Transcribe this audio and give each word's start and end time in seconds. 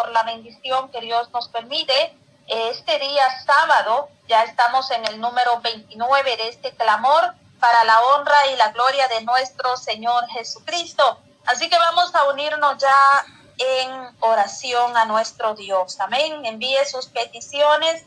por 0.00 0.12
la 0.12 0.22
bendición 0.22 0.90
que 0.90 1.00
Dios 1.00 1.30
nos 1.30 1.48
permite. 1.48 2.16
Este 2.46 2.98
día 2.98 3.24
sábado 3.44 4.08
ya 4.28 4.44
estamos 4.44 4.90
en 4.90 5.04
el 5.06 5.20
número 5.20 5.60
29 5.60 6.36
de 6.38 6.48
este 6.48 6.74
clamor 6.74 7.34
para 7.60 7.84
la 7.84 8.00
honra 8.00 8.46
y 8.52 8.56
la 8.56 8.70
gloria 8.72 9.06
de 9.08 9.22
nuestro 9.24 9.76
Señor 9.76 10.26
Jesucristo. 10.30 11.18
Así 11.44 11.68
que 11.68 11.78
vamos 11.78 12.14
a 12.14 12.24
unirnos 12.30 12.78
ya 12.78 13.26
en 13.58 14.16
oración 14.20 14.96
a 14.96 15.04
nuestro 15.04 15.54
Dios. 15.54 16.00
Amén. 16.00 16.46
Envíe 16.46 16.82
sus 16.90 17.06
peticiones 17.06 18.02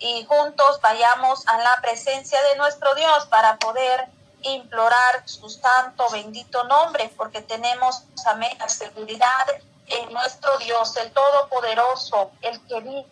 y 0.00 0.24
juntos 0.24 0.80
vayamos 0.80 1.46
a 1.46 1.58
la 1.58 1.78
presencia 1.80 2.42
de 2.42 2.56
nuestro 2.56 2.92
Dios 2.96 3.26
para 3.26 3.56
poder 3.58 4.08
implorar 4.42 5.22
su 5.26 5.48
santo 5.48 6.06
bendito 6.10 6.64
nombre, 6.64 7.08
porque 7.16 7.40
tenemos, 7.40 8.02
amén, 8.26 8.56
la 8.58 8.68
seguridad 8.68 9.46
en 9.86 10.12
nuestro 10.12 10.56
Dios, 10.58 10.96
el 10.96 11.12
Todopoderoso, 11.12 12.30
el 12.42 12.60
que 12.66 12.80
vive, 12.80 13.06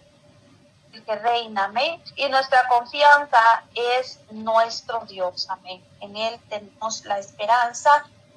el 0.93 1.05
que 1.05 1.17
reina, 1.17 1.65
amén. 1.65 2.03
Y 2.17 2.29
nuestra 2.29 2.67
confianza 2.69 3.65
es 3.75 4.21
nuestro 4.31 5.01
Dios, 5.07 5.49
amén. 5.49 5.85
En 6.01 6.17
Él 6.17 6.41
tenemos 6.49 7.05
la 7.05 7.19
esperanza. 7.19 7.91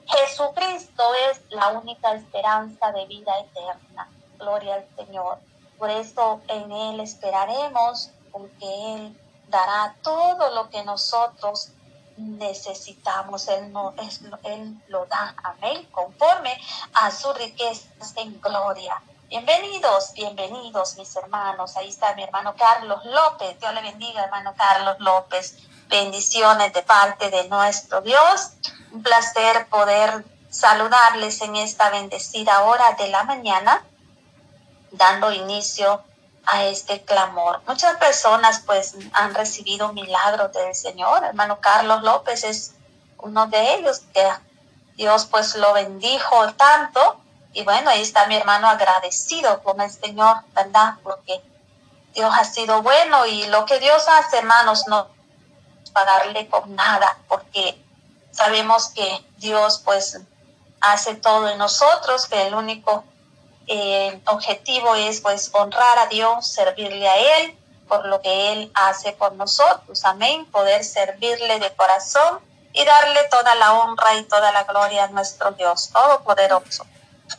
Jesucristo 0.05 1.03
es 1.29 1.41
la 1.49 1.69
única 1.69 2.13
esperanza 2.13 2.91
de 2.91 3.05
vida 3.05 3.39
eterna. 3.39 4.09
Gloria 4.37 4.75
al 4.75 4.87
Señor. 4.95 5.39
Por 5.77 5.89
eso 5.89 6.41
en 6.47 6.71
Él 6.71 6.99
esperaremos, 6.99 8.11
porque 8.31 8.95
Él 8.95 9.19
dará 9.49 9.95
todo 10.01 10.53
lo 10.53 10.69
que 10.69 10.83
nosotros 10.83 11.71
necesitamos. 12.17 13.47
Él, 13.47 13.71
no, 13.71 13.93
es, 13.97 14.21
él 14.43 14.83
lo 14.87 15.05
da, 15.05 15.35
amén, 15.43 15.87
conforme 15.91 16.59
a 16.93 17.11
su 17.11 17.31
riqueza 17.33 17.87
en 18.15 18.39
gloria. 18.41 19.01
Bienvenidos, 19.29 20.13
bienvenidos 20.13 20.97
mis 20.97 21.15
hermanos. 21.15 21.75
Ahí 21.75 21.89
está 21.89 22.15
mi 22.15 22.23
hermano 22.23 22.55
Carlos 22.55 23.03
López. 23.05 23.59
Dios 23.59 23.73
le 23.73 23.81
bendiga, 23.81 24.23
hermano 24.23 24.53
Carlos 24.57 24.95
López. 24.99 25.57
Bendiciones 25.89 26.73
de 26.73 26.81
parte 26.81 27.29
de 27.29 27.47
nuestro 27.49 28.01
Dios. 28.01 28.51
Un 28.91 29.03
placer 29.03 29.67
poder 29.67 30.25
saludarles 30.49 31.41
en 31.41 31.55
esta 31.57 31.89
bendecida 31.89 32.63
hora 32.63 32.93
de 32.93 33.09
la 33.09 33.23
mañana, 33.23 33.83
dando 34.91 35.31
inicio 35.31 36.03
a 36.47 36.65
este 36.65 37.03
clamor. 37.03 37.61
Muchas 37.67 37.97
personas 37.97 38.61
pues 38.65 38.95
han 39.13 39.35
recibido 39.35 39.93
milagros 39.93 40.51
del 40.53 40.73
Señor. 40.73 41.23
Hermano 41.23 41.59
Carlos 41.59 42.01
López 42.03 42.43
es 42.43 42.73
uno 43.19 43.47
de 43.47 43.75
ellos 43.75 44.01
que 44.13 44.27
Dios 44.95 45.25
pues 45.25 45.55
lo 45.55 45.73
bendijo 45.73 46.53
tanto. 46.53 47.19
Y 47.53 47.63
bueno, 47.63 47.89
ahí 47.89 48.01
está 48.01 48.27
mi 48.27 48.35
hermano 48.35 48.67
agradecido 48.67 49.61
con 49.63 49.81
el 49.81 49.91
Señor, 49.91 50.37
¿verdad? 50.53 50.95
Porque 51.03 51.41
Dios 52.13 52.33
ha 52.33 52.45
sido 52.45 52.81
bueno 52.81 53.25
y 53.25 53.45
lo 53.47 53.65
que 53.65 53.79
Dios 53.79 54.07
hace, 54.07 54.37
hermanos, 54.37 54.87
no 54.87 55.07
pagarle 55.93 56.47
con 56.47 56.75
nada, 56.75 57.17
porque 57.27 57.83
sabemos 58.31 58.89
que 58.89 59.25
Dios 59.37 59.81
pues 59.83 60.19
hace 60.79 61.15
todo 61.15 61.49
en 61.49 61.57
nosotros, 61.57 62.27
que 62.27 62.47
el 62.47 62.53
único 62.53 63.03
el 63.67 64.21
objetivo 64.25 64.95
es 64.95 65.21
pues 65.21 65.49
honrar 65.53 65.99
a 65.99 66.07
Dios, 66.07 66.47
servirle 66.47 67.07
a 67.07 67.39
Él 67.39 67.57
por 67.87 68.05
lo 68.05 68.21
que 68.21 68.53
Él 68.53 68.71
hace 68.73 69.11
por 69.13 69.33
nosotros. 69.33 70.03
Amén. 70.05 70.45
Poder 70.45 70.83
servirle 70.83 71.59
de 71.59 71.73
corazón 71.75 72.39
y 72.73 72.83
darle 72.85 73.23
toda 73.29 73.55
la 73.55 73.73
honra 73.73 74.15
y 74.15 74.23
toda 74.23 74.51
la 74.51 74.63
gloria 74.63 75.05
a 75.05 75.07
nuestro 75.07 75.51
Dios 75.51 75.89
Todopoderoso. 75.91 76.85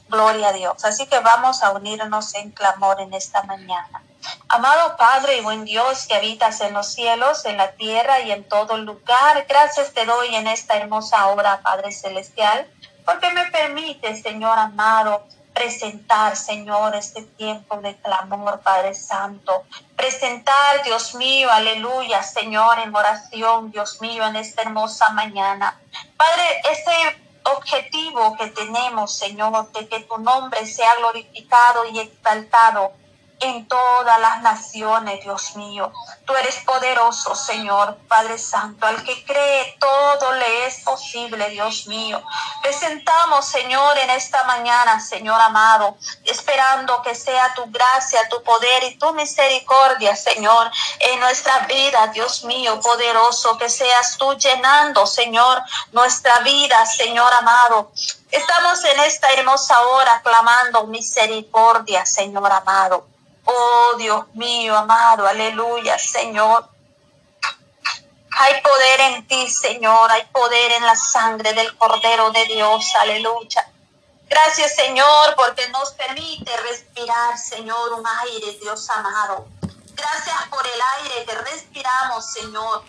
Gloria 0.08 0.48
a 0.48 0.52
Dios. 0.52 0.84
Así 0.84 1.06
que 1.06 1.18
vamos 1.20 1.62
a 1.62 1.70
unirnos 1.70 2.34
en 2.34 2.50
clamor 2.50 3.00
en 3.00 3.14
esta 3.14 3.42
mañana. 3.44 4.02
Amado 4.48 4.96
Padre 4.96 5.38
y 5.38 5.40
buen 5.40 5.64
Dios 5.64 6.06
que 6.06 6.14
habitas 6.14 6.60
en 6.60 6.74
los 6.74 6.88
cielos, 6.88 7.44
en 7.44 7.56
la 7.56 7.72
tierra 7.72 8.20
y 8.20 8.32
en 8.32 8.44
todo 8.44 8.76
lugar, 8.76 9.46
gracias 9.48 9.92
te 9.92 10.04
doy 10.04 10.34
en 10.34 10.46
esta 10.46 10.76
hermosa 10.76 11.28
hora, 11.28 11.60
Padre 11.62 11.92
Celestial, 11.92 12.68
porque 13.06 13.30
me 13.30 13.46
permite, 13.50 14.20
Señor 14.20 14.58
amado, 14.58 15.24
presentar, 15.58 16.36
Señor, 16.36 16.94
este 16.94 17.22
tiempo 17.22 17.78
de 17.78 17.96
clamor, 17.96 18.60
Padre 18.60 18.94
Santo. 18.94 19.64
Presentar, 19.96 20.84
Dios 20.84 21.16
mío, 21.16 21.50
aleluya, 21.50 22.22
Señor, 22.22 22.78
en 22.78 22.94
oración, 22.94 23.72
Dios 23.72 24.00
mío, 24.00 24.24
en 24.24 24.36
esta 24.36 24.62
hermosa 24.62 25.08
mañana. 25.14 25.76
Padre, 26.16 26.44
ese 26.70 26.92
objetivo 27.42 28.36
que 28.36 28.46
tenemos, 28.48 29.16
Señor, 29.16 29.72
de 29.72 29.88
que 29.88 30.00
tu 30.00 30.18
nombre 30.18 30.64
sea 30.64 30.94
glorificado 30.98 31.86
y 31.92 31.98
exaltado 31.98 32.92
en 33.40 33.66
todas 33.68 34.20
las 34.20 34.42
naciones, 34.42 35.22
Dios 35.22 35.56
mío. 35.56 35.92
Tú 36.26 36.34
eres 36.34 36.56
poderoso, 36.64 37.34
Señor, 37.34 37.96
Padre 38.08 38.38
Santo. 38.38 38.86
Al 38.86 39.02
que 39.04 39.24
cree, 39.24 39.76
todo 39.78 40.32
le 40.32 40.66
es 40.66 40.80
posible, 40.80 41.48
Dios 41.50 41.86
mío. 41.86 42.22
Presentamos, 42.62 43.46
Señor, 43.46 43.96
en 43.98 44.10
esta 44.10 44.42
mañana, 44.44 45.00
Señor 45.00 45.40
amado, 45.40 45.96
esperando 46.24 47.00
que 47.02 47.14
sea 47.14 47.54
tu 47.54 47.64
gracia, 47.70 48.28
tu 48.28 48.42
poder 48.42 48.84
y 48.84 48.98
tu 48.98 49.12
misericordia, 49.14 50.16
Señor, 50.16 50.70
en 51.00 51.20
nuestra 51.20 51.60
vida, 51.60 52.08
Dios 52.08 52.44
mío, 52.44 52.80
poderoso, 52.80 53.56
que 53.56 53.68
seas 53.68 54.16
tú 54.18 54.34
llenando, 54.34 55.06
Señor, 55.06 55.62
nuestra 55.92 56.40
vida, 56.40 56.84
Señor 56.86 57.32
amado. 57.34 57.92
Estamos 58.30 58.84
en 58.84 59.00
esta 59.00 59.30
hermosa 59.30 59.80
hora 59.88 60.20
clamando 60.22 60.86
misericordia, 60.86 62.04
Señor 62.04 62.52
amado. 62.52 63.06
Oh 63.50 63.94
Dios 63.96 64.26
mío, 64.34 64.76
amado, 64.76 65.26
aleluya, 65.26 65.98
Señor. 65.98 66.68
Hay 68.30 68.60
poder 68.60 69.00
en 69.00 69.26
ti, 69.26 69.48
Señor. 69.48 70.10
Hay 70.12 70.26
poder 70.26 70.72
en 70.72 70.84
la 70.84 70.94
sangre 70.94 71.54
del 71.54 71.74
Cordero 71.78 72.30
de 72.30 72.44
Dios. 72.44 72.94
Aleluya. 73.00 73.72
Gracias, 74.28 74.76
Señor, 74.76 75.34
porque 75.34 75.66
nos 75.70 75.92
permite 75.92 76.54
respirar, 76.58 77.38
Señor, 77.38 77.94
un 77.94 78.06
aire, 78.06 78.58
Dios 78.60 78.90
amado. 78.90 79.46
Gracias 79.94 80.36
por 80.50 80.66
el 80.66 80.80
aire 80.98 81.24
que 81.24 81.34
respiramos, 81.34 82.30
Señor. 82.30 82.84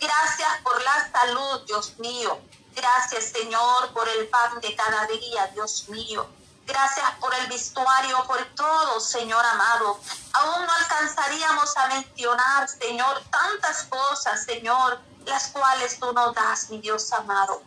Gracias 0.00 0.48
por 0.64 0.82
la 0.82 1.08
salud, 1.12 1.60
Dios 1.66 1.96
mío. 2.00 2.40
Gracias, 2.74 3.26
Señor, 3.26 3.92
por 3.92 4.08
el 4.08 4.26
pan 4.26 4.60
de 4.60 4.74
cada 4.74 5.06
día, 5.06 5.46
Dios 5.54 5.88
mío. 5.88 6.28
Gracias 6.70 7.10
por 7.18 7.34
el 7.34 7.48
vestuario, 7.48 8.24
por 8.28 8.44
todo, 8.54 9.00
Señor 9.00 9.44
amado. 9.44 9.98
Aún 10.32 10.64
no 10.64 10.72
alcanzaríamos 10.72 11.76
a 11.76 11.88
mencionar, 11.88 12.68
Señor, 12.68 13.20
tantas 13.28 13.82
cosas, 13.84 14.44
Señor, 14.44 15.00
las 15.26 15.48
cuales 15.48 15.98
tú 15.98 16.12
nos 16.12 16.32
das, 16.32 16.70
mi 16.70 16.78
Dios 16.78 17.12
amado. 17.12 17.60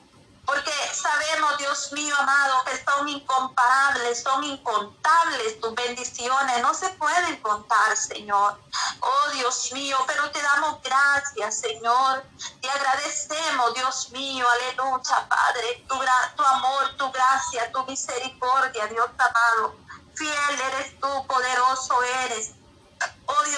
Porque 0.45 0.71
sabemos, 0.93 1.57
Dios 1.57 1.91
mío 1.93 2.15
amado, 2.19 2.63
que 2.65 2.83
son 2.83 3.07
incomparables, 3.07 4.21
son 4.21 4.43
incontables 4.43 5.59
tus 5.61 5.73
bendiciones, 5.73 6.61
no 6.61 6.73
se 6.73 6.89
pueden 6.89 7.41
contar, 7.41 7.95
Señor. 7.95 8.59
Oh 8.99 9.29
Dios 9.31 9.71
mío, 9.71 9.97
pero 10.05 10.29
te 10.31 10.41
damos 10.41 10.81
gracias, 10.81 11.59
Señor. 11.59 12.25
Te 12.61 12.69
agradecemos, 12.69 13.73
Dios 13.73 14.09
mío, 14.11 14.45
aleluya, 14.49 15.27
Padre, 15.29 15.85
tu, 15.87 15.95
tu 16.35 16.43
amor, 16.43 16.97
tu 16.97 17.11
gracia, 17.11 17.71
tu 17.71 17.83
misericordia, 17.85 18.87
Dios 18.87 19.07
amado. 19.17 19.75
Fiel 20.13 20.61
eres 20.73 20.99
tú, 20.99 21.27
poderoso 21.27 22.03
eres. 22.25 22.51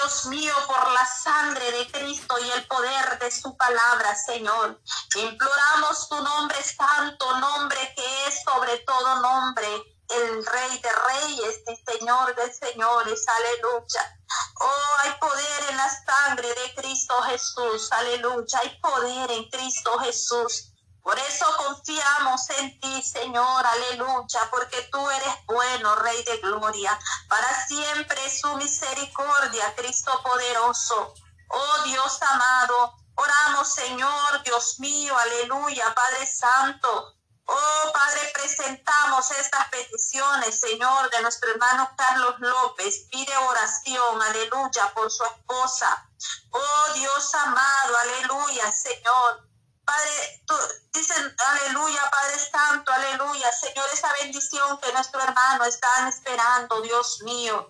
Dios 0.06 0.26
mío, 0.26 0.54
por 0.68 0.92
la 0.92 1.04
sangre 1.04 1.68
de 1.72 1.90
Cristo 1.90 2.36
y 2.38 2.48
el 2.50 2.64
poder 2.68 3.18
de 3.18 3.28
su 3.28 3.56
palabra, 3.56 4.14
Señor. 4.14 4.80
Imploramos 5.16 6.08
tu 6.08 6.22
nombre 6.22 6.62
santo, 6.62 7.40
nombre 7.40 7.92
que 7.96 8.28
es 8.28 8.40
sobre 8.44 8.78
todo 8.86 9.16
nombre, 9.20 9.66
el 10.10 10.46
Rey 10.46 10.78
de 10.78 10.90
Reyes 10.92 11.60
y 11.66 11.98
Señor 11.98 12.36
de 12.36 12.52
Señores. 12.52 13.24
Aleluya. 13.26 14.20
Oh, 14.60 15.00
hay 15.02 15.10
poder 15.18 15.70
en 15.70 15.76
la 15.76 15.90
sangre 15.90 16.48
de 16.50 16.74
Cristo 16.76 17.20
Jesús. 17.22 17.90
Aleluya. 17.90 18.60
Hay 18.60 18.78
poder 18.80 19.28
en 19.32 19.50
Cristo 19.50 19.98
Jesús. 19.98 20.72
Por 21.06 21.16
eso 21.20 21.46
confiamos 21.56 22.50
en 22.50 22.80
ti, 22.80 23.00
Señor, 23.00 23.64
aleluya, 23.64 24.40
porque 24.50 24.88
tú 24.90 25.08
eres 25.08 25.34
bueno, 25.46 25.94
Rey 25.94 26.20
de 26.24 26.38
Gloria. 26.38 26.98
Para 27.28 27.64
siempre 27.68 28.18
su 28.28 28.52
misericordia, 28.56 29.72
Cristo 29.76 30.20
poderoso. 30.24 31.14
Oh 31.48 31.82
Dios 31.84 32.20
amado, 32.22 32.96
oramos, 33.14 33.72
Señor, 33.72 34.42
Dios 34.42 34.80
mío, 34.80 35.16
aleluya, 35.16 35.94
Padre 35.94 36.26
Santo. 36.26 37.14
Oh 37.44 37.92
Padre, 37.92 38.32
presentamos 38.34 39.30
estas 39.30 39.68
peticiones, 39.68 40.60
Señor, 40.60 41.08
de 41.10 41.22
nuestro 41.22 41.52
hermano 41.52 41.88
Carlos 41.96 42.34
López. 42.40 43.06
Pide 43.12 43.36
oración, 43.36 44.22
aleluya, 44.22 44.92
por 44.92 45.08
su 45.12 45.24
esposa. 45.24 46.08
Oh 46.50 46.92
Dios 46.94 47.32
amado, 47.36 47.96
aleluya, 47.96 48.72
Señor. 48.72 49.46
Padre, 49.86 50.42
tú 50.46 50.54
dicen, 50.92 51.34
aleluya, 51.46 52.10
Padre 52.10 52.38
Santo, 52.38 52.92
aleluya, 52.92 53.52
Señor, 53.52 53.86
esa 53.92 54.12
bendición 54.20 54.78
que 54.80 54.92
nuestro 54.92 55.22
hermano 55.22 55.64
está 55.64 56.08
esperando, 56.08 56.82
Dios 56.82 57.22
mío. 57.22 57.68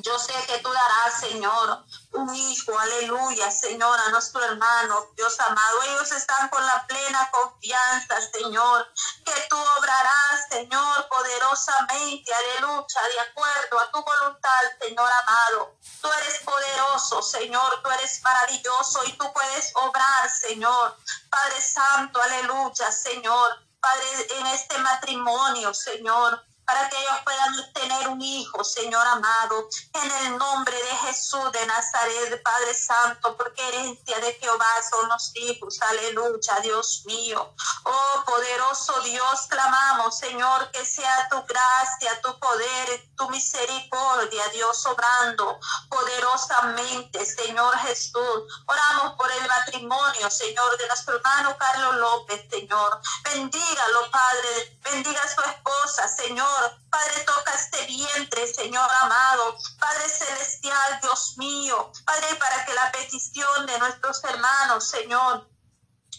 Yo 0.00 0.16
sé 0.16 0.32
que 0.46 0.58
tú 0.58 0.70
darás, 0.72 1.18
Señor, 1.18 1.84
un 2.12 2.32
hijo, 2.32 2.78
aleluya, 2.78 3.50
Señor, 3.50 3.98
a 3.98 4.10
nuestro 4.10 4.44
hermano, 4.44 5.08
Dios 5.16 5.40
amado. 5.40 5.82
Ellos 5.82 6.12
están 6.12 6.48
con 6.50 6.64
la 6.64 6.86
plena 6.86 7.28
confianza, 7.32 8.20
Señor, 8.32 8.86
que 9.24 9.32
tú 9.50 9.56
obrarás, 9.78 10.48
Señor, 10.50 11.08
poderosamente, 11.08 12.32
aleluya, 12.32 13.02
de 13.12 13.20
acuerdo 13.20 13.80
a 13.80 13.90
tu 13.90 14.04
voluntad, 14.04 14.60
Señor 14.80 15.10
amado. 15.22 15.76
Tú 16.00 16.08
eres 16.12 16.42
poderoso, 16.44 17.20
Señor, 17.20 17.82
tú 17.82 17.90
eres 17.90 18.22
maravilloso 18.22 19.02
y 19.04 19.12
tú 19.18 19.32
puedes 19.32 19.72
obrar, 19.74 20.30
Señor. 20.30 20.96
Padre 21.28 21.60
Santo, 21.60 22.22
aleluya, 22.22 22.92
Señor. 22.92 23.66
Padre, 23.80 24.26
en 24.38 24.46
este 24.46 24.78
matrimonio, 24.78 25.74
Señor 25.74 26.47
para 26.68 26.86
que 26.90 26.98
ellos 26.98 27.16
puedan 27.24 27.72
tener 27.72 28.08
un 28.08 28.20
hijo, 28.20 28.62
Señor 28.62 29.06
amado, 29.06 29.70
en 29.94 30.10
el 30.26 30.36
nombre 30.36 30.76
de 30.76 30.96
Jesús 31.06 31.50
de 31.50 31.64
Nazaret, 31.64 32.42
Padre 32.42 32.74
Santo, 32.74 33.34
porque 33.38 33.66
herencia 33.68 34.18
de 34.20 34.34
Jehová 34.34 34.66
son 34.90 35.08
los 35.08 35.32
hijos, 35.36 35.80
aleluya, 35.80 36.60
Dios 36.62 37.04
mío. 37.06 37.54
Oh 37.84 38.24
poderoso 38.26 39.00
Dios, 39.00 39.46
clamamos, 39.48 40.18
Señor, 40.18 40.70
que 40.70 40.84
sea 40.84 41.30
tu 41.30 41.42
gracia, 41.44 42.20
tu 42.20 42.38
poder, 42.38 43.08
tu 43.16 43.30
misericordia, 43.30 44.46
Dios 44.48 44.84
obrando 44.84 45.58
poderosamente, 45.88 47.24
Señor 47.24 47.78
Jesús. 47.78 48.62
Oramos 48.66 49.14
por 49.16 49.32
el 49.32 49.48
matrimonio, 49.48 50.30
Señor, 50.30 50.76
de 50.76 50.86
nuestro 50.86 51.16
hermano 51.16 51.56
Carlos 51.56 51.96
López, 51.96 52.44
Señor. 52.50 53.00
Bendígalo, 53.24 54.10
Padre, 54.10 54.78
bendiga 54.82 55.22
a 55.22 55.34
su 55.34 55.40
esposa, 55.40 56.06
Señor. 56.08 56.57
Padre, 56.90 57.20
toca 57.24 57.54
este 57.54 57.84
vientre, 57.86 58.52
Señor 58.52 58.90
amado. 59.00 59.56
Padre 59.78 60.08
celestial, 60.08 61.00
Dios 61.00 61.34
mío. 61.36 61.92
Padre, 62.04 62.34
para 62.36 62.64
que 62.64 62.74
la 62.74 62.90
petición 62.92 63.66
de 63.66 63.78
nuestros 63.78 64.22
hermanos, 64.24 64.88
Señor, 64.88 65.48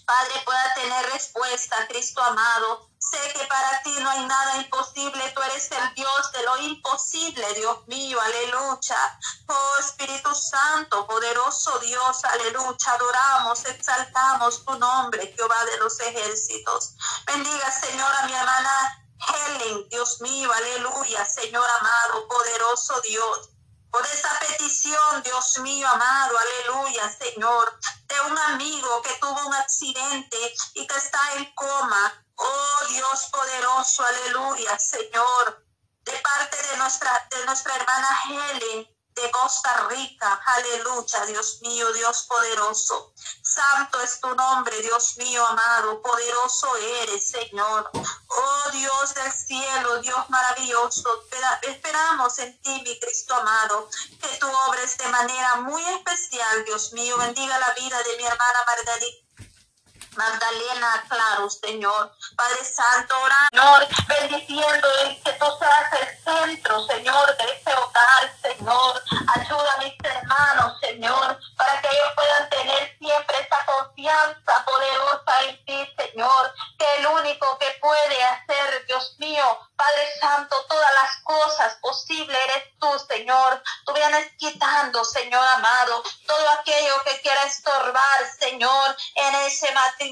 Padre, 0.05 0.41
pueda 0.43 0.73
tener 0.73 1.05
respuesta, 1.11 1.87
Cristo 1.87 2.21
amado. 2.23 2.89
Sé 2.97 3.17
que 3.33 3.45
para 3.45 3.81
ti 3.81 3.95
no 3.99 4.09
hay 4.09 4.25
nada 4.25 4.57
imposible, 4.57 5.31
tú 5.35 5.41
eres 5.41 5.71
el 5.71 5.93
Dios 5.93 6.31
de 6.33 6.43
lo 6.43 6.57
imposible, 6.57 7.53
Dios 7.53 7.87
mío, 7.87 8.19
aleluya. 8.19 9.19
Oh 9.47 9.79
Espíritu 9.79 10.33
Santo, 10.35 11.07
poderoso 11.07 11.79
Dios, 11.79 12.25
aleluya, 12.25 12.91
adoramos, 12.93 13.65
exaltamos 13.65 14.65
tu 14.65 14.77
nombre, 14.77 15.33
Jehová 15.35 15.63
de 15.65 15.77
los 15.77 15.99
ejércitos. 15.99 16.95
Bendiga, 17.25 17.71
Señor, 17.71 18.11
a 18.15 18.25
mi 18.25 18.33
hermana 18.33 19.08
Helen, 19.27 19.89
Dios 19.89 20.21
mío, 20.21 20.51
aleluya, 20.51 21.25
Señor 21.25 21.67
amado, 21.79 22.27
poderoso 22.27 23.01
Dios. 23.01 23.49
Por 23.91 24.05
esa 24.05 24.39
petición, 24.39 25.23
Dios 25.23 25.57
mío 25.59 25.87
amado, 25.87 26.37
aleluya, 26.37 27.11
Señor, 27.11 27.79
de 28.07 28.21
un 28.21 28.37
amigo 28.37 29.01
que 29.01 29.13
tuvo 29.19 29.47
un 29.47 29.53
accidente 29.55 30.37
y 30.75 30.85
que 30.85 30.95
está 30.95 31.19
en 31.35 31.53
coma. 31.55 32.25
Oh 32.35 32.85
Dios 32.89 33.29
poderoso, 33.31 34.05
aleluya, 34.05 34.77
Señor. 34.79 35.65
De 36.01 36.13
parte 36.13 36.57
de 36.67 36.77
nuestra, 36.77 37.27
de 37.31 37.45
nuestra 37.45 37.75
hermana 37.75 38.07
Helen, 38.29 38.98
de 39.15 39.31
Costa 39.31 39.87
Rica. 39.89 40.41
Aleluya, 40.45 41.25
Dios 41.25 41.59
mío, 41.61 41.91
Dios 41.93 42.25
poderoso. 42.27 43.13
Santo 43.41 43.99
es 44.01 44.19
tu 44.19 44.33
nombre, 44.35 44.81
Dios 44.81 45.17
mío 45.17 45.45
amado. 45.45 46.01
Poderoso 46.01 46.75
eres, 46.77 47.29
Señor. 47.29 47.89
Oh 47.93 48.71
Dios 48.71 49.13
del 49.15 49.31
cielo, 49.31 50.01
Dios 50.01 50.29
maravilloso. 50.29 51.25
Esperamos 51.63 52.39
en 52.39 52.61
ti, 52.61 52.81
mi 52.85 52.99
Cristo 52.99 53.35
amado, 53.35 53.89
que 54.21 54.37
tú 54.39 54.47
obres 54.67 54.97
de 54.97 55.07
manera 55.07 55.55
muy 55.55 55.83
especial, 55.83 56.65
Dios 56.65 56.93
mío. 56.93 57.17
Bendiga 57.17 57.57
la 57.59 57.73
vida 57.73 58.01
de 58.03 58.17
mi 58.17 58.23
hermana 58.23 58.59
Margarita 58.65 59.29
Magdalena, 60.19 61.01
claro, 61.07 61.49
Señor. 61.49 62.11
Padre 62.35 62.65
Santo, 62.65 63.15
Señor, 63.51 63.87
bendiciendo 64.05 64.87
que 65.23 65.31
tú 65.31 65.45
seas 65.57 65.93
el 65.93 66.23
centro, 66.25 66.85
Señor, 66.87 67.37
de 67.37 67.43
este 67.53 67.73
hogar, 67.73 68.35
Señor. 68.41 69.01
Ayuda 69.33 69.73
a 69.75 69.77
mis 69.81 69.93
hermanos, 70.03 70.77
Señor, 70.81 71.39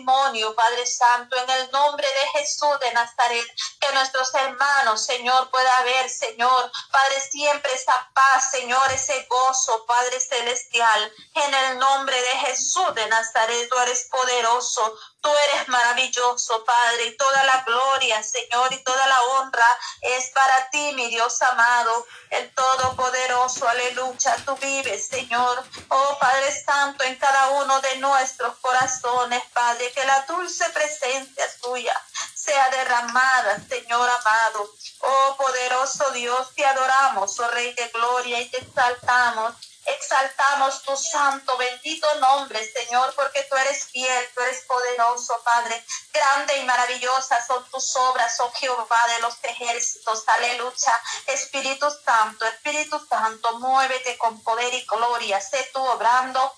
Padre 0.06 0.86
Santo, 0.86 1.36
en 1.36 1.50
el 1.50 1.72
nombre 1.72 2.08
de 2.08 2.40
Jesús 2.40 2.80
de 2.80 2.92
Nazaret, 2.94 3.46
que 3.80 3.94
nuestros 3.94 4.34
hermanos, 4.36 5.06
Señor, 5.06 5.50
pueda 5.50 5.84
ver, 5.84 6.10
Señor, 6.10 6.72
Padre, 6.92 7.22
siempre 7.32 7.74
esa 7.74 8.10
paz, 8.14 8.52
Señor, 8.52 8.92
ese 8.92 9.26
gozo, 9.30 9.86
Padre 9.86 10.20
Celestial, 10.20 11.14
en 11.36 11.54
el 11.54 11.80
nombre 11.80 12.20
de 12.20 12.38
Jesús 12.48 12.94
de 12.96 13.08
Nazaret, 13.08 13.70
tú 13.70 13.80
eres 13.80 14.08
poderoso, 14.12 14.98
Tú 15.22 15.30
eres 15.50 15.68
maravilloso, 15.68 16.64
Padre, 16.64 17.08
y 17.08 17.18
toda 17.18 17.44
la 17.44 17.64
gloria, 17.64 18.22
Señor, 18.24 18.72
y 18.72 18.84
toda 18.84 19.08
la 19.08 19.22
honra 19.24 19.68
es 20.02 20.30
para 20.30 20.70
ti, 20.70 20.94
mi 20.94 21.08
Dios 21.08 21.42
amado, 21.42 22.06
el 22.30 22.54
Todopoderoso, 22.54 23.68
aleluya. 23.68 24.38
Tú 24.46 24.56
vives, 24.58 25.08
Señor, 25.08 25.64
oh 25.90 26.18
Padre 26.20 26.64
Santo, 26.64 27.04
en 27.04 27.16
cada 27.16 27.50
uno 27.50 27.82
de 27.82 27.98
nuestros 27.98 28.58
corazones, 28.60 29.44
Padre, 29.54 29.92
que 29.92 30.06
la 30.06 30.22
dulce 30.22 30.70
presencia 30.70 31.46
tuya 31.62 32.02
sea 32.48 32.70
derramada, 32.70 33.60
Señor 33.68 34.10
amado. 34.10 34.70
Oh 35.02 35.36
poderoso 35.38 36.10
Dios, 36.12 36.54
te 36.56 36.66
adoramos, 36.66 37.38
oh 37.40 37.48
Rey 37.50 37.74
de 37.74 37.88
gloria, 37.90 38.40
y 38.40 38.50
te 38.50 38.58
exaltamos. 38.60 39.54
Exaltamos 39.86 40.82
tu 40.84 40.96
santo, 40.98 41.56
bendito 41.58 42.08
nombre, 42.20 42.60
Señor, 42.74 43.14
porque 43.16 43.44
tú 43.50 43.56
eres 43.56 43.86
fiel, 43.86 44.30
tú 44.34 44.42
eres 44.42 44.66
poderoso, 44.66 45.34
Padre. 45.44 45.82
Grande 46.12 46.58
y 46.58 46.64
maravillosa 46.66 47.46
son 47.46 47.64
tus 47.70 47.96
obras, 47.96 48.38
oh 48.42 48.52
Jehová 48.54 49.02
de 49.16 49.22
los 49.22 49.38
ejércitos. 49.44 50.24
Aleluya. 50.28 51.02
Espíritu 51.28 51.88
Santo, 52.04 52.46
Espíritu 52.46 53.06
Santo, 53.10 53.60
muévete 53.60 54.18
con 54.18 54.42
poder 54.44 54.74
y 54.74 54.86
gloria. 54.86 55.40
Sé 55.40 55.70
tú 55.74 55.82
obrando 55.82 56.54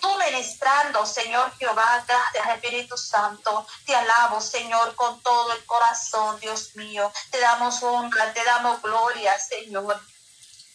tú 0.00 0.08
ministrando, 0.18 1.04
Señor 1.04 1.52
Jehová, 1.58 2.04
gracias 2.06 2.48
Espíritu 2.54 2.96
Santo. 2.96 3.66
Te 3.84 3.94
alabo, 3.94 4.40
Señor, 4.40 4.94
con 4.94 5.20
todo 5.22 5.52
el 5.52 5.64
corazón, 5.66 6.38
Dios 6.40 6.74
mío. 6.76 7.12
Te 7.30 7.38
damos 7.40 7.82
honra, 7.82 8.32
te 8.32 8.44
damos 8.44 8.80
gloria, 8.82 9.38
Señor. 9.38 10.00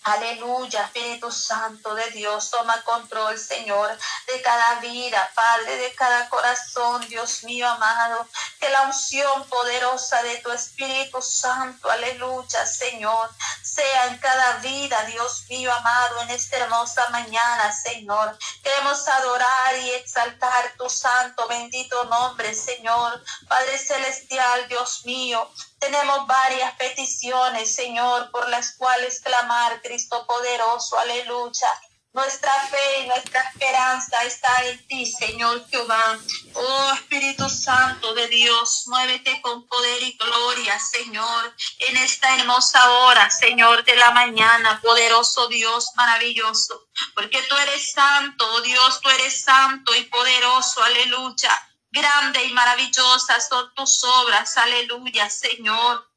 Aleluya, 0.04 0.84
Espíritu 0.84 1.32
Santo 1.32 1.96
de 1.96 2.12
Dios, 2.12 2.50
toma 2.50 2.82
control, 2.84 3.40
Señor, 3.40 3.98
de 4.28 4.42
cada 4.42 4.82
vida, 4.82 5.32
Padre, 5.34 5.78
de 5.78 5.94
cada 5.96 6.28
corazón, 6.28 7.08
Dios 7.08 7.44
mío 7.46 7.70
amado. 7.70 8.28
Que 8.60 8.70
la 8.70 8.82
unción 8.82 9.48
poderosa 9.48 10.22
de 10.24 10.38
tu 10.38 10.52
Espíritu 10.52 11.22
Santo, 11.22 11.90
aleluya, 11.90 12.66
Señor, 12.66 13.30
sea 13.62 14.08
en 14.08 14.18
cada 14.18 14.58
vida, 14.58 15.02
Dios 15.06 15.46
mío 15.50 15.72
amado, 15.72 16.22
en 16.24 16.32
esta 16.32 16.58
hermosa 16.58 17.08
mañana, 17.10 17.72
Señor. 17.72 18.38
Queremos 18.62 19.08
adorar 19.08 19.78
y 19.84 19.92
exaltar 19.92 20.74
tu 20.78 20.90
santo, 20.90 21.48
bendito 21.48 22.04
nombre, 22.06 22.54
Señor. 22.54 23.24
Padre 23.48 23.78
Celestial, 23.78 24.68
Dios 24.68 25.06
mío, 25.06 25.50
tenemos 25.84 26.26
varias 26.28 26.74
peticiones, 26.76 27.76
Señor, 27.76 28.32
por 28.32 28.48
las 28.48 28.76
cuales 28.78 29.20
clamar, 29.20 29.82
Cristo 29.82 30.26
poderoso, 30.26 30.98
aleluya. 30.98 31.68
Nuestra 32.14 32.54
fe 32.68 33.00
y 33.02 33.08
nuestra 33.08 33.42
esperanza 33.42 34.24
está 34.24 34.66
en 34.66 34.88
ti, 34.88 35.06
Señor 35.06 35.68
Jehová. 35.68 36.20
Oh 36.54 36.92
Espíritu 36.94 37.50
Santo 37.50 38.14
de 38.14 38.28
Dios, 38.28 38.84
muévete 38.86 39.42
con 39.42 39.68
poder 39.68 40.04
y 40.04 40.16
gloria, 40.18 40.80
Señor, 40.80 41.56
en 41.80 41.98
esta 41.98 42.36
hermosa 42.38 42.90
hora, 42.92 43.30
Señor, 43.32 43.84
de 43.84 43.96
la 43.96 44.12
mañana, 44.12 44.80
poderoso 44.82 45.48
Dios, 45.48 45.90
maravilloso, 45.96 46.88
porque 47.16 47.42
tú 47.50 47.56
eres 47.58 47.92
santo, 47.92 48.46
oh 48.54 48.62
Dios, 48.62 49.02
tú 49.02 49.10
eres 49.10 49.42
santo 49.42 49.94
y 49.96 50.04
poderoso, 50.04 50.84
aleluya. 50.84 51.73
Grande 51.94 52.44
y 52.44 52.52
maravillosa 52.54 53.40
son 53.40 53.72
tus 53.76 54.04
obras. 54.04 54.58
Aleluya, 54.58 55.30
Señor. 55.30 56.10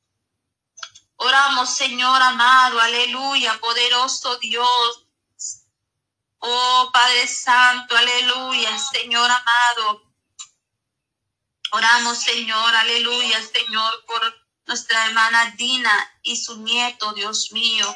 Oramos, 1.17 1.69
Señor 1.69 2.23
amado. 2.23 2.81
Aleluya, 2.81 3.61
poderoso 3.61 4.39
Dios. 4.39 5.07
Oh 6.39 6.91
Padre 6.91 7.29
Santo, 7.29 7.95
aleluya, 7.95 8.79
Señor 8.79 9.31
amado. 9.31 10.03
Oramos, 11.73 12.23
Señor, 12.23 12.75
aleluya, 12.75 13.39
Señor, 13.43 14.03
por 14.07 14.23
nuestra 14.65 15.05
hermana 15.05 15.53
Dina 15.59 16.11
y 16.23 16.39
su 16.39 16.57
nieto, 16.63 17.13
Dios 17.13 17.53
mío. 17.53 17.87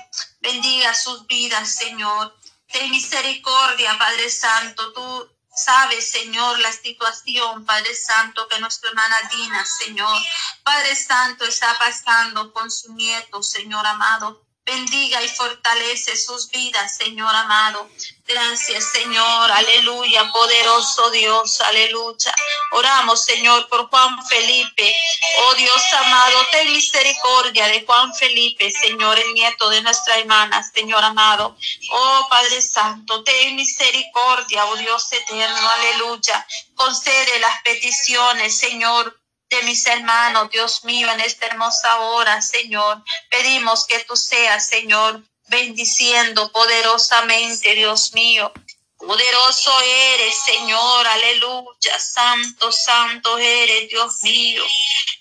Bendiga 0.40 0.94
sus 0.94 1.26
vidas, 1.26 1.76
Señor. 1.76 2.36
Ten 2.70 2.90
misericordia, 2.90 3.96
Padre 3.98 4.28
Santo. 4.28 4.92
Tú 4.92 5.39
sabes, 5.64 6.10
Señor, 6.10 6.58
la 6.60 6.72
situación, 6.72 7.64
Padre 7.64 7.94
Santo, 7.94 8.48
que 8.48 8.58
nuestra 8.60 8.90
hermana 8.90 9.16
Dina, 9.30 9.64
Señor, 9.64 10.16
Padre 10.64 10.96
Santo, 10.96 11.44
está 11.44 11.76
pasando 11.78 12.52
con 12.52 12.70
su 12.70 12.94
nieto, 12.94 13.42
Señor 13.42 13.86
amado. 13.86 14.49
Bendiga 14.64 15.22
y 15.22 15.28
fortalece 15.28 16.16
sus 16.16 16.50
vidas, 16.50 16.96
Señor 16.96 17.34
amado. 17.34 17.88
Gracias, 18.26 18.84
Señor. 18.92 19.50
Aleluya. 19.50 20.30
Poderoso 20.32 21.10
Dios. 21.10 21.60
Aleluya. 21.60 22.34
Oramos, 22.72 23.24
Señor, 23.24 23.68
por 23.68 23.88
Juan 23.88 24.24
Felipe. 24.26 24.96
Oh 25.38 25.54
Dios 25.54 25.82
amado, 25.94 26.38
ten 26.52 26.72
misericordia 26.72 27.66
de 27.66 27.84
Juan 27.84 28.14
Felipe, 28.14 28.70
Señor, 28.70 29.18
el 29.18 29.34
nieto 29.34 29.68
de 29.70 29.82
nuestra 29.82 30.18
hermana, 30.18 30.62
Señor 30.62 31.02
amado. 31.02 31.56
Oh 31.90 32.26
Padre 32.30 32.62
Santo, 32.62 33.24
ten 33.24 33.56
misericordia, 33.56 34.64
oh 34.66 34.76
Dios 34.76 35.12
eterno. 35.12 35.70
Aleluya. 35.70 36.46
Concede 36.74 37.40
las 37.40 37.60
peticiones, 37.62 38.56
Señor 38.56 39.20
de 39.50 39.62
mis 39.64 39.84
hermanos, 39.86 40.48
Dios 40.50 40.84
mío, 40.84 41.10
en 41.10 41.20
esta 41.20 41.46
hermosa 41.46 42.00
hora, 42.00 42.40
Señor. 42.40 43.02
Pedimos 43.28 43.84
que 43.86 43.98
tú 44.04 44.16
seas, 44.16 44.68
Señor, 44.68 45.22
bendiciendo 45.48 46.50
poderosamente, 46.52 47.74
Dios 47.74 48.12
mío. 48.14 48.52
Poderoso 48.96 49.72
eres, 49.80 50.38
Señor, 50.44 51.06
aleluya. 51.06 51.98
Santo, 51.98 52.70
santo 52.70 53.38
eres, 53.38 53.88
Dios 53.88 54.22
mío. 54.22 54.62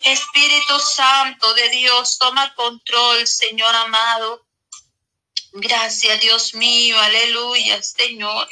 Espíritu 0.02 0.80
Santo 0.80 1.54
de 1.56 1.70
Dios, 1.70 2.18
toma 2.20 2.54
control, 2.54 3.26
Señor 3.26 3.76
amado. 3.76 4.46
Gracias, 5.52 6.22
Dios 6.22 6.54
mío, 6.54 7.00
aleluya, 7.00 7.82
Señor. 7.82 8.48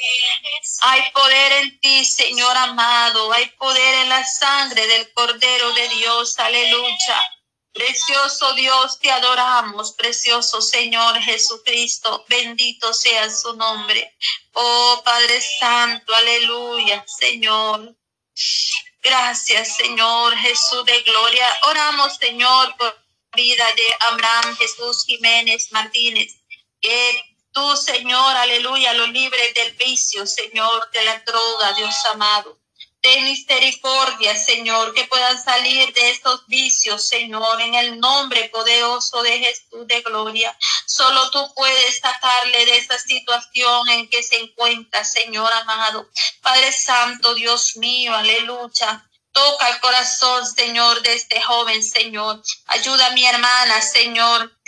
Hay 0.80 1.02
poder 1.12 1.52
en 1.52 1.80
ti, 1.80 2.04
Señor 2.04 2.56
amado. 2.56 3.32
Hay 3.32 3.46
poder 3.50 3.94
en 4.02 4.08
la 4.08 4.24
sangre 4.24 4.86
del 4.86 5.12
Cordero 5.12 5.72
de 5.74 5.88
Dios, 5.90 6.38
aleluya. 6.38 7.24
Precioso 7.72 8.54
Dios, 8.54 8.98
te 8.98 9.08
adoramos, 9.08 9.92
precioso 9.92 10.60
Señor 10.60 11.16
Jesucristo, 11.20 12.24
bendito 12.28 12.92
sea 12.92 13.30
su 13.30 13.54
nombre. 13.54 14.16
Oh 14.52 15.00
Padre 15.04 15.40
Santo, 15.60 16.12
aleluya, 16.12 17.04
Señor. 17.06 17.94
Gracias, 19.00 19.76
Señor 19.76 20.36
Jesús 20.36 20.84
de 20.84 21.00
gloria. 21.02 21.46
Oramos, 21.68 22.16
Señor, 22.16 22.76
por 22.76 22.88
la 22.88 23.36
vida 23.36 23.66
de 23.76 23.96
Abraham 24.10 24.56
Jesús 24.56 25.04
Jiménez 25.06 25.70
Martínez. 25.70 26.34
Que 26.80 27.28
tú, 27.52 27.76
Señor, 27.76 28.36
aleluya, 28.36 28.92
lo 28.94 29.06
libre 29.08 29.52
del 29.52 29.72
vicio, 29.72 30.26
Señor, 30.26 30.90
de 30.92 31.04
la 31.04 31.18
droga, 31.20 31.72
Dios 31.72 31.94
amado. 32.12 32.58
De 33.02 33.20
misericordia, 33.20 34.36
Señor, 34.36 34.92
que 34.92 35.04
puedan 35.04 35.42
salir 35.42 35.92
de 35.92 36.10
estos 36.10 36.46
vicios, 36.46 37.06
Señor, 37.06 37.60
en 37.60 37.74
el 37.74 37.98
nombre 38.00 38.48
poderoso 38.48 39.22
de 39.22 39.38
Jesús 39.38 39.86
de 39.86 40.02
gloria. 40.02 40.56
Solo 40.86 41.30
tú 41.30 41.52
puedes 41.54 41.98
sacarle 41.98 42.66
de 42.66 42.76
esa 42.76 42.98
situación 42.98 43.88
en 43.88 44.08
que 44.08 44.22
se 44.22 44.38
encuentra, 44.40 45.04
Señor 45.04 45.52
amado. 45.52 46.08
Padre 46.42 46.72
Santo, 46.72 47.34
Dios 47.34 47.76
mío, 47.76 48.14
aleluya. 48.14 49.08
Toca 49.32 49.68
el 49.68 49.80
corazón, 49.80 50.44
Señor, 50.46 51.00
de 51.02 51.14
este 51.14 51.40
joven, 51.40 51.84
Señor. 51.84 52.42
Ayuda 52.66 53.06
a 53.06 53.12
mi 53.12 53.24
hermana, 53.24 53.80
Señor 53.80 54.58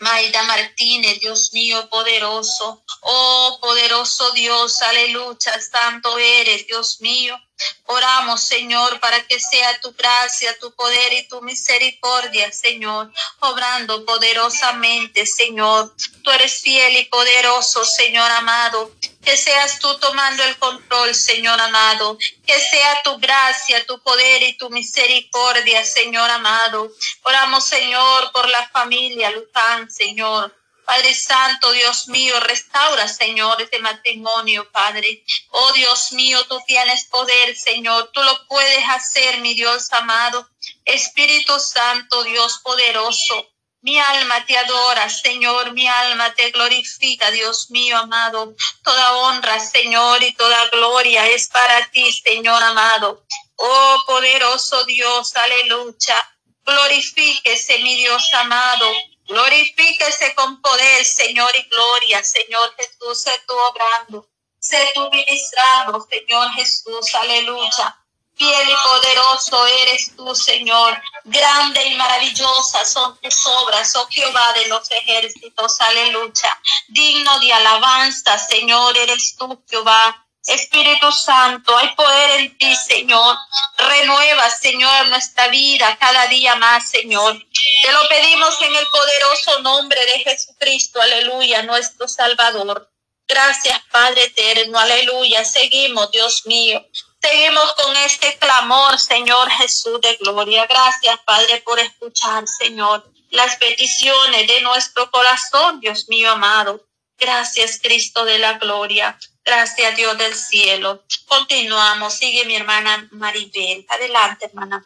Maida 0.00 0.42
Martínez, 0.44 1.20
Dios 1.20 1.52
mío 1.52 1.88
poderoso. 1.90 2.82
Oh, 3.02 3.58
poderoso 3.60 4.30
Dios, 4.32 4.80
aleluya, 4.80 5.60
santo 5.60 6.18
eres, 6.18 6.66
Dios 6.66 7.00
mío. 7.00 7.38
Oramos, 7.86 8.42
Señor, 8.42 9.00
para 9.00 9.20
que 9.26 9.38
sea 9.38 9.78
tu 9.80 9.92
gracia, 9.92 10.56
tu 10.58 10.72
poder 10.74 11.12
y 11.12 11.28
tu 11.28 11.42
misericordia, 11.42 12.50
Señor, 12.52 13.12
obrando 13.40 14.04
poderosamente, 14.06 15.26
Señor. 15.26 15.94
Tú 16.22 16.30
eres 16.30 16.62
fiel 16.62 16.96
y 16.96 17.04
poderoso, 17.06 17.84
Señor 17.84 18.30
amado. 18.30 18.92
Que 19.22 19.36
seas 19.36 19.78
tú 19.80 19.98
tomando 19.98 20.42
el 20.44 20.56
control, 20.56 21.14
Señor 21.14 21.60
amado. 21.60 22.16
Que 22.46 22.58
sea 22.58 23.02
tu 23.02 23.18
gracia, 23.18 23.84
tu 23.84 24.00
poder 24.00 24.42
y 24.42 24.56
tu 24.56 24.70
misericordia, 24.70 25.84
Señor 25.84 26.30
amado. 26.30 26.90
Oramos, 27.24 27.66
Señor, 27.66 28.32
por 28.32 28.48
la 28.48 28.66
familia 28.68 29.30
Lután, 29.30 29.89
Señor. 29.90 30.56
Padre 30.84 31.14
Santo, 31.14 31.70
Dios 31.72 32.08
mío, 32.08 32.40
restaura, 32.40 33.06
Señor, 33.06 33.62
este 33.62 33.78
matrimonio, 33.78 34.68
Padre. 34.72 35.24
Oh 35.50 35.72
Dios 35.72 36.12
mío, 36.12 36.44
tú 36.48 36.60
tienes 36.66 37.04
poder, 37.04 37.56
Señor. 37.56 38.10
Tú 38.12 38.22
lo 38.22 38.46
puedes 38.48 38.84
hacer, 38.88 39.40
mi 39.40 39.54
Dios 39.54 39.92
amado. 39.92 40.48
Espíritu 40.84 41.60
Santo, 41.60 42.24
Dios 42.24 42.60
poderoso. 42.64 43.46
Mi 43.82 43.98
alma 43.98 44.44
te 44.44 44.58
adora, 44.58 45.08
Señor, 45.08 45.72
mi 45.72 45.86
alma 45.86 46.34
te 46.34 46.50
glorifica, 46.50 47.30
Dios 47.30 47.70
mío 47.70 47.96
amado. 47.96 48.54
Toda 48.82 49.14
honra, 49.14 49.58
Señor, 49.58 50.22
y 50.22 50.34
toda 50.34 50.68
gloria 50.68 51.28
es 51.28 51.48
para 51.48 51.88
ti, 51.90 52.12
Señor 52.12 52.62
amado. 52.62 53.24
Oh 53.56 54.02
poderoso 54.06 54.84
Dios, 54.84 55.34
aleluya. 55.36 56.18
Glorifíquese, 56.64 57.78
mi 57.78 57.96
Dios 57.96 58.28
amado. 58.34 58.90
Glorifíquese 59.30 60.34
con 60.34 60.60
poder, 60.60 61.04
Señor, 61.04 61.54
y 61.54 61.62
gloria, 61.68 62.20
Señor 62.24 62.74
Jesús, 62.76 63.22
sé 63.22 63.30
tú 63.46 63.54
obrando, 63.54 64.26
sé 64.58 64.90
tú 64.92 65.08
ministrando, 65.08 66.04
Señor 66.10 66.50
Jesús, 66.54 67.14
aleluya. 67.14 67.96
Fiel 68.34 68.68
y 68.68 68.74
poderoso 68.82 69.66
eres 69.68 70.16
tú, 70.16 70.34
Señor. 70.34 71.00
Grande 71.22 71.86
y 71.86 71.94
maravillosa 71.94 72.84
son 72.84 73.16
tus 73.20 73.46
obras, 73.46 73.94
oh 73.94 74.08
Jehová 74.10 74.52
de 74.54 74.66
los 74.66 74.90
ejércitos, 74.90 75.80
aleluya. 75.80 76.60
Digno 76.88 77.38
de 77.38 77.52
alabanza, 77.52 78.36
Señor, 78.36 78.98
eres 78.98 79.36
tú, 79.38 79.62
Jehová. 79.70 80.26
Espíritu 80.44 81.12
Santo, 81.12 81.76
hay 81.76 81.94
poder 81.94 82.40
en 82.40 82.58
ti, 82.58 82.74
Señor. 82.74 83.36
Renueva, 83.76 84.50
Señor, 84.50 85.08
nuestra 85.08 85.48
vida 85.48 85.96
cada 86.00 86.26
día 86.26 86.56
más, 86.56 86.88
Señor. 86.88 87.36
Te 87.82 87.92
lo 87.92 88.08
pedimos 88.08 88.60
en 88.62 88.76
el 88.76 88.86
poderoso 88.88 89.60
nombre 89.60 90.04
de 90.06 90.18
Jesucristo, 90.20 91.00
aleluya, 91.00 91.62
nuestro 91.62 92.08
Salvador. 92.08 92.90
Gracias, 93.26 93.80
Padre 93.90 94.24
eterno, 94.24 94.78
aleluya. 94.78 95.44
Seguimos, 95.44 96.10
Dios 96.10 96.46
mío. 96.46 96.84
Seguimos 97.22 97.72
con 97.74 97.96
este 97.96 98.36
clamor, 98.38 98.98
Señor 98.98 99.50
Jesús 99.50 100.00
de 100.00 100.16
gloria. 100.16 100.66
Gracias, 100.66 101.18
Padre, 101.24 101.62
por 101.62 101.78
escuchar, 101.78 102.46
Señor, 102.48 103.10
las 103.30 103.56
peticiones 103.56 104.46
de 104.48 104.60
nuestro 104.62 105.10
corazón, 105.10 105.80
Dios 105.80 106.08
mío 106.08 106.32
amado. 106.32 106.86
Gracias, 107.18 107.78
Cristo 107.82 108.24
de 108.24 108.38
la 108.38 108.54
gloria. 108.54 109.18
Gracias, 109.44 109.96
Dios 109.96 110.18
del 110.18 110.34
cielo. 110.34 111.04
Continuamos. 111.26 112.14
Sigue 112.14 112.44
mi 112.46 112.56
hermana 112.56 113.08
Maribel. 113.12 113.86
Adelante, 113.88 114.46
hermana. 114.46 114.84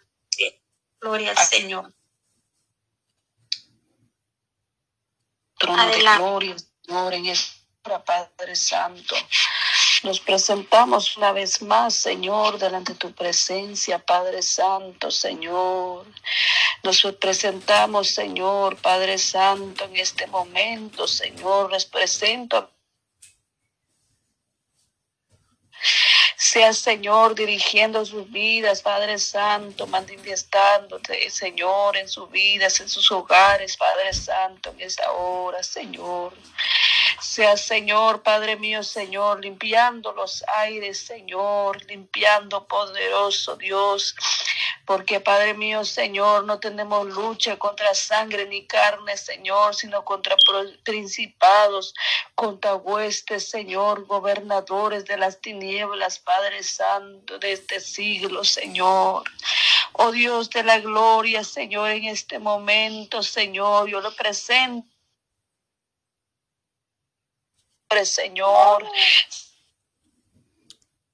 Gloria 1.01 1.31
al 1.31 1.39
Señor. 1.39 1.93
De 5.77 6.17
gloria, 6.17 6.57
Señor, 6.87 7.15
en 7.15 7.27
esta 7.27 7.65
Padre 8.05 8.57
Santo. 8.57 9.15
Nos 10.05 10.21
presentamos 10.21 11.17
una 11.17 11.33
vez 11.33 11.61
más, 11.63 11.95
Señor, 11.95 12.59
delante 12.59 12.93
de 12.93 12.99
tu 12.99 13.13
presencia, 13.13 13.99
Padre 13.99 14.43
Santo, 14.43 15.11
Señor. 15.11 16.07
Nos 16.83 17.03
presentamos, 17.21 18.09
Señor, 18.09 18.77
Padre 18.77 19.19
Santo, 19.19 19.85
en 19.85 19.97
este 19.97 20.27
momento, 20.27 21.07
Señor. 21.07 21.73
Les 21.73 21.85
presento 21.87 22.71
sea 26.55 26.73
Señor 26.73 27.35
dirigiendo 27.35 28.07
sus 28.07 28.31
vidas, 28.31 28.81
Padre 28.81 29.19
Santo, 29.19 29.89
manifestándote, 29.89 31.29
Señor, 31.29 31.97
en 31.97 32.09
sus 32.09 32.31
vidas, 32.31 32.79
en 32.79 32.89
sus 32.89 33.11
hogares, 33.11 33.77
Padre 33.77 34.13
Santo, 34.13 34.71
en 34.71 34.83
esta 34.83 35.11
hora, 35.11 35.65
Señor. 35.65 36.33
Sea 37.21 37.57
Señor, 37.57 38.23
Padre 38.23 38.55
mío, 38.55 38.85
Señor, 38.85 39.41
limpiando 39.41 40.13
los 40.13 40.45
aires, 40.55 41.05
Señor, 41.05 41.85
limpiando 41.87 42.69
poderoso 42.69 43.57
Dios. 43.57 44.15
Porque 44.85 45.19
Padre 45.19 45.55
mío, 45.55 45.85
Señor, 45.85 46.45
no 46.45 46.61
tenemos 46.61 47.07
lucha 47.09 47.57
contra 47.57 47.95
sangre 47.95 48.47
ni 48.47 48.65
carne, 48.65 49.17
Señor, 49.17 49.75
sino 49.75 50.05
contra 50.05 50.37
principados, 50.85 51.95
contra 52.35 52.75
Señor, 53.39 54.07
gobernadores 54.07 55.05
de 55.05 55.17
las 55.17 55.41
tinieblas, 55.41 56.19
Padre 56.19 56.63
Santo, 56.63 57.39
de 57.39 57.53
este 57.53 57.81
siglo, 57.81 58.45
Señor. 58.45 59.25
Oh 59.93 60.11
Dios 60.11 60.51
de 60.51 60.65
la 60.65 60.81
gloria, 60.81 61.45
Señor, 61.45 61.91
en 61.91 62.05
este 62.07 62.39
momento, 62.39 63.23
Señor, 63.23 63.89
yo 63.89 64.01
lo 64.01 64.15
presento. 64.15 64.89
Señor, 68.05 68.85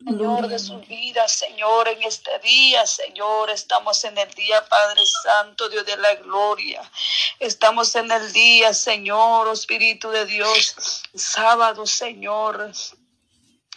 Señor, 0.03 0.49
de 0.49 0.59
su 0.59 0.79
vida, 0.81 1.29
Señor, 1.29 1.87
en 1.89 2.03
este 2.03 2.39
día, 2.39 2.87
Señor, 2.87 3.51
estamos 3.51 4.03
en 4.05 4.17
el 4.17 4.31
día, 4.31 4.67
Padre 4.67 5.03
Santo, 5.05 5.69
Dios 5.69 5.85
de 5.85 5.97
la 5.99 6.15
gloria. 6.15 6.81
Estamos 7.39 7.95
en 7.97 8.11
el 8.11 8.33
día, 8.33 8.73
Señor, 8.73 9.53
Espíritu 9.53 10.09
de 10.09 10.25
Dios, 10.25 11.03
sábado, 11.15 11.87
Señor. 11.87 12.73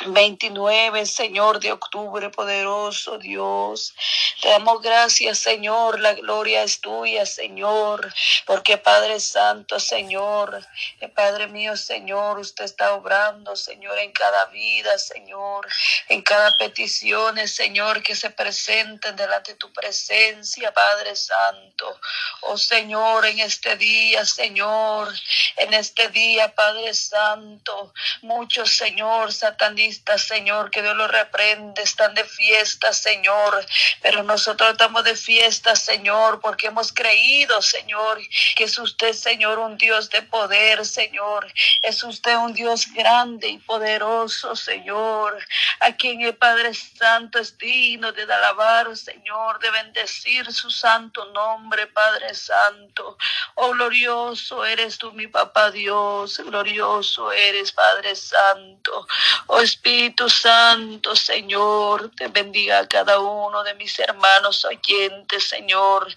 29, 0.08 1.06
Señor 1.06 1.60
de 1.60 1.72
octubre, 1.72 2.30
poderoso 2.30 3.18
Dios. 3.18 3.96
Te 4.42 4.50
damos 4.50 4.82
gracias, 4.82 5.40
Señor. 5.40 6.00
La 6.00 6.14
gloria 6.14 6.64
es 6.64 6.82
tuya, 6.82 7.26
Señor. 7.26 8.14
Porque 8.46 8.78
Padre 8.78 9.20
Santo, 9.20 9.80
Señor, 9.80 10.66
eh, 11.00 11.08
Padre 11.08 11.48
mío, 11.48 11.78
Señor, 11.78 12.40
usted 12.40 12.66
está 12.66 12.94
obrando, 12.94 13.56
Señor, 13.56 13.98
en 14.00 14.12
cada 14.12 14.46
vida, 14.48 14.98
Señor, 14.98 15.68
en 16.10 16.22
cada 16.22 16.52
petición, 16.58 17.48
Señor, 17.48 18.04
que 18.04 18.16
se 18.16 18.30
presenten 18.30 19.16
delante 19.16 19.54
de 19.54 19.58
tu 19.58 19.72
presencia, 19.72 20.74
Padre 20.74 21.16
Santo. 21.16 22.00
Oh 22.42 22.58
Señor, 22.58 23.26
en 23.26 23.40
este 23.40 23.78
día, 23.78 24.26
Señor, 24.26 25.14
en 25.58 25.74
este 25.74 26.10
día, 26.10 26.54
Padre 26.54 26.94
Santo, 26.94 27.94
muchos, 28.22 28.76
Señor, 28.76 29.32
satanistas 29.32 29.93
Señor, 30.18 30.72
que 30.72 30.82
Dios 30.82 30.96
los 30.96 31.12
reprende, 31.12 31.82
están 31.82 32.14
de 32.14 32.24
fiesta, 32.24 32.94
Señor, 32.94 33.66
pero 34.02 34.24
nosotros 34.24 34.72
estamos 34.72 35.04
de 35.04 35.16
fiesta, 35.16 35.76
Señor, 35.76 36.40
porque 36.42 36.68
hemos 36.68 36.92
creído, 36.92 37.62
Señor, 37.62 38.20
que 38.56 38.66
es 38.66 38.78
usted, 38.78 39.14
Señor, 39.14 39.60
un 39.60 39.78
Dios 39.78 40.10
de 40.10 40.22
poder, 40.22 40.86
Señor, 40.86 41.52
es 41.82 42.04
usted 42.04 42.36
un 42.38 42.54
Dios 42.54 42.88
grande 42.94 43.48
y 43.48 43.58
poderoso, 43.60 44.56
Señor, 44.56 45.38
a 45.80 45.94
quien 45.96 46.22
el 46.22 46.36
Padre 46.36 46.74
Santo 46.74 47.40
es 47.40 47.58
digno 47.58 48.12
de 48.12 48.24
alabar, 48.24 48.96
Señor, 48.98 49.60
de 49.60 49.72
bendecir 49.72 50.52
su 50.52 50.70
santo 50.70 51.26
nombre, 51.34 51.88
Padre 51.88 52.34
Santo. 52.34 53.18
Oh, 53.56 53.72
glorioso 53.72 54.66
eres 54.66 54.98
tú, 54.98 55.12
mi 55.14 55.28
papá 55.28 55.72
Dios, 55.72 56.40
glorioso 56.40 57.32
eres, 57.32 57.72
Padre 57.72 58.16
Santo. 58.16 59.08
Oh, 59.48 59.60
Espíritu 59.84 60.30
Santo, 60.30 61.14
Señor, 61.14 62.10
te 62.16 62.30
bendiga 62.30 62.80
a 62.80 62.88
cada 62.88 63.20
uno 63.20 63.66
de 63.66 63.74
mis 63.74 64.00
hermanos 64.00 64.64
oyentes, 64.64 65.44
Señor, 65.44 66.08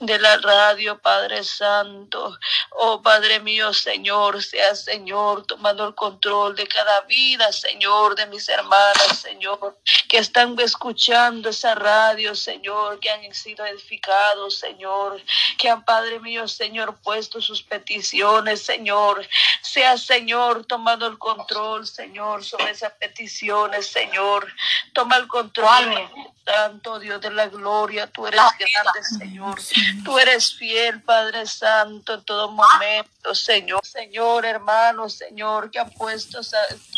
de 0.00 0.18
la 0.18 0.38
radio, 0.38 0.98
Padre 0.98 1.44
Santo. 1.44 2.38
Oh 2.70 3.02
Padre 3.02 3.38
mío, 3.40 3.74
Señor, 3.74 4.42
sea 4.42 4.74
Señor 4.74 5.44
tomando 5.44 5.86
el 5.86 5.94
control 5.94 6.56
de 6.56 6.66
cada 6.66 7.02
vida, 7.02 7.52
Señor, 7.52 8.14
de 8.14 8.26
mis 8.26 8.48
hermanas, 8.48 9.18
Señor, 9.20 9.78
que 10.08 10.16
están 10.16 10.58
escuchando 10.58 11.50
esa 11.50 11.74
radio, 11.74 12.34
Señor, 12.34 12.98
que 12.98 13.10
han 13.10 13.34
sido 13.34 13.66
edificados, 13.66 14.58
Señor, 14.58 15.22
que 15.58 15.68
han, 15.68 15.84
Padre 15.84 16.18
mío, 16.20 16.48
Señor, 16.48 16.96
puesto 17.02 17.42
sus 17.42 17.62
peticiones, 17.62 18.62
Señor. 18.62 19.26
Sea, 19.60 19.98
Señor, 19.98 20.64
tomando 20.64 21.06
el 21.06 21.18
control, 21.18 21.86
Señor, 21.86 22.42
sobre 22.42 22.70
esas 22.70 22.92
peticiones, 22.92 23.86
Señor. 23.86 24.50
Toma 24.94 25.16
el 25.16 25.28
control, 25.28 26.08
Santo 26.44 26.98
Dios 26.98 27.20
de 27.20 27.30
la 27.30 27.46
gloria. 27.46 28.06
Tú 28.06 28.26
eres 28.26 28.40
grande, 28.58 29.04
Señor. 29.04 29.60
Tú 30.04 30.18
eres 30.18 30.54
fiel, 30.54 31.00
Padre 31.02 31.46
Santo, 31.46 32.14
en 32.14 32.24
todo 32.24 32.50
momento, 32.50 33.34
Señor. 33.34 33.84
Señor, 33.84 34.44
hermano, 34.44 35.08
Señor, 35.08 35.70
que 35.70 35.78
ha 35.78 35.86
puesto, 35.86 36.40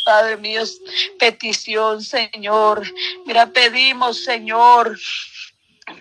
Padre 0.05 0.37
mío, 0.37 0.63
petición, 1.19 2.03
Señor. 2.03 2.83
Mira, 3.27 3.47
pedimos, 3.47 4.25
Señor 4.25 4.99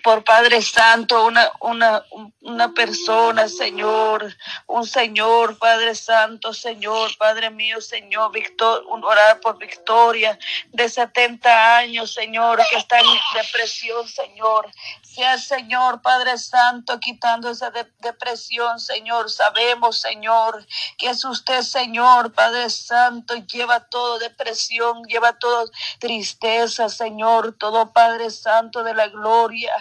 por 0.02 0.24
Padre 0.24 0.62
Santo, 0.62 1.24
una, 1.26 1.50
una, 1.60 2.04
una 2.40 2.72
persona, 2.72 3.48
Señor, 3.48 4.34
un 4.66 4.86
Señor, 4.86 5.58
Padre 5.58 5.94
Santo, 5.94 6.52
Señor, 6.54 7.16
Padre 7.18 7.50
mío, 7.50 7.80
Señor, 7.80 8.32
Victor, 8.32 8.84
orar 8.88 9.40
por 9.40 9.58
Victoria 9.58 10.38
de 10.70 10.88
70 10.88 11.76
años, 11.76 12.12
Señor, 12.12 12.60
que 12.70 12.76
está 12.76 12.98
en 12.98 13.06
depresión, 13.34 14.08
Señor. 14.08 14.70
Sea 15.02 15.36
Señor, 15.36 16.00
Padre 16.00 16.38
Santo, 16.38 16.98
quitando 16.98 17.50
esa 17.50 17.70
depresión, 18.00 18.80
Señor. 18.80 19.30
Sabemos, 19.30 19.98
Señor, 19.98 20.66
que 20.96 21.10
es 21.10 21.24
usted, 21.24 21.62
Señor, 21.62 22.32
Padre 22.32 22.70
Santo, 22.70 23.34
lleva 23.34 23.80
todo 23.80 24.18
depresión, 24.18 25.02
lleva 25.04 25.38
todo 25.38 25.70
tristeza, 25.98 26.88
Señor, 26.88 27.54
todo 27.58 27.92
Padre 27.92 28.30
Santo 28.30 28.82
de 28.82 28.94
la 28.94 29.08
gloria 29.08 29.72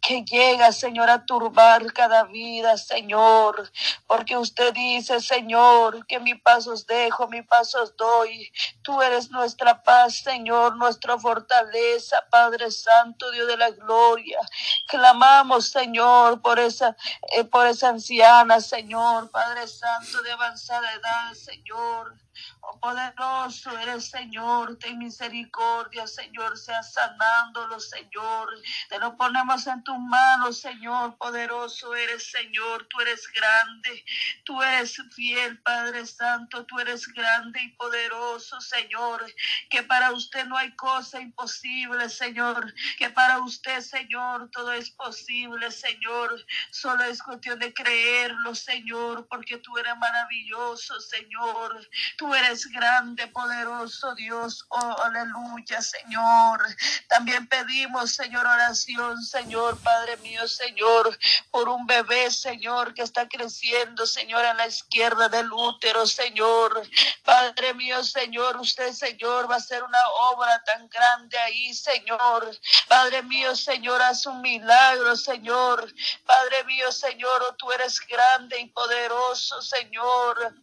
que 0.00 0.24
llega, 0.24 0.72
Señor, 0.72 1.10
a 1.10 1.24
turbar 1.24 1.92
cada 1.92 2.24
vida, 2.24 2.76
Señor. 2.76 3.70
Porque 4.06 4.36
usted 4.36 4.72
dice, 4.72 5.20
Señor, 5.20 6.06
que 6.06 6.20
mi 6.20 6.34
pasos 6.34 6.86
dejo, 6.86 7.28
mi 7.28 7.42
pasos 7.42 7.96
doy. 7.96 8.50
Tú 8.82 9.00
eres 9.02 9.30
nuestra 9.30 9.82
paz, 9.82 10.16
Señor, 10.22 10.76
nuestra 10.76 11.18
fortaleza, 11.18 12.16
Padre 12.30 12.70
Santo, 12.70 13.30
Dios 13.30 13.48
de 13.48 13.56
la 13.56 13.70
gloria. 13.70 14.38
Clamamos, 14.86 15.70
Señor, 15.70 16.40
por 16.42 16.58
esa, 16.58 16.96
eh, 17.36 17.44
por 17.44 17.66
esa 17.66 17.90
anciana, 17.90 18.60
Señor, 18.60 19.30
Padre 19.30 19.66
Santo 19.66 20.22
de 20.22 20.32
avanzada 20.32 20.92
edad, 20.92 21.34
Señor. 21.34 22.14
Oh, 22.62 22.78
poderoso 22.78 23.76
eres, 23.78 24.10
Señor, 24.10 24.76
ten 24.78 24.98
misericordia, 24.98 26.06
Señor, 26.06 26.58
sea 26.58 26.82
sanándolo, 26.82 27.80
Señor. 27.80 28.48
Te 28.88 28.98
lo 28.98 29.16
ponemos 29.16 29.66
en 29.66 29.82
tus 29.82 29.98
manos, 29.98 30.60
Señor, 30.60 31.16
poderoso 31.16 31.94
eres, 31.94 32.30
Señor, 32.30 32.86
tú 32.88 33.00
eres 33.00 33.26
grande, 33.32 34.04
tú 34.44 34.62
eres 34.62 34.96
fiel, 35.14 35.58
Padre 35.62 36.06
Santo, 36.06 36.64
tú 36.66 36.78
eres 36.78 37.06
grande 37.08 37.60
y 37.62 37.68
poderoso, 37.76 38.60
Señor, 38.60 39.24
que 39.70 39.82
para 39.82 40.12
usted 40.12 40.46
no 40.46 40.56
hay 40.56 40.74
cosa 40.76 41.20
imposible, 41.20 42.08
Señor, 42.08 42.72
que 42.98 43.10
para 43.10 43.38
usted, 43.40 43.80
Señor, 43.80 44.50
todo 44.50 44.72
es 44.72 44.90
posible, 44.90 45.70
Señor, 45.70 46.44
solo 46.70 47.04
es 47.04 47.22
cuestión 47.22 47.58
de 47.58 47.72
creerlo, 47.72 48.54
Señor, 48.54 49.26
porque 49.28 49.58
tú 49.58 49.76
eres 49.78 49.96
maravilloso, 49.96 51.00
Señor, 51.00 51.88
tú 52.16 52.29
eres 52.34 52.66
grande, 52.66 53.26
poderoso 53.28 54.14
Dios. 54.14 54.64
Oh, 54.68 54.96
aleluya, 55.02 55.80
Señor. 55.80 56.60
También 57.08 57.46
pedimos, 57.48 58.14
Señor, 58.14 58.46
oración, 58.46 59.22
Señor, 59.22 59.78
Padre 59.78 60.16
mío, 60.18 60.46
Señor, 60.48 61.18
por 61.50 61.68
un 61.68 61.86
bebé, 61.86 62.30
Señor, 62.30 62.94
que 62.94 63.02
está 63.02 63.28
creciendo, 63.28 64.06
Señor, 64.06 64.44
en 64.44 64.56
la 64.56 64.66
izquierda 64.66 65.28
del 65.28 65.52
útero, 65.52 66.06
Señor. 66.06 66.82
Padre 67.24 67.74
mío, 67.74 68.02
Señor, 68.04 68.56
usted, 68.58 68.92
Señor, 68.92 69.50
va 69.50 69.54
a 69.54 69.58
hacer 69.58 69.82
una 69.82 70.08
obra 70.32 70.62
tan 70.64 70.88
grande 70.88 71.38
ahí, 71.38 71.74
Señor. 71.74 72.50
Padre 72.88 73.22
mío, 73.22 73.54
Señor, 73.56 74.00
haz 74.02 74.26
un 74.26 74.40
milagro, 74.40 75.16
Señor. 75.16 75.92
Padre 76.24 76.64
mío, 76.64 76.90
Señor, 76.92 77.42
oh, 77.48 77.54
tú 77.54 77.70
eres 77.72 78.00
grande 78.00 78.60
y 78.60 78.66
poderoso, 78.68 79.60
Señor. 79.62 80.54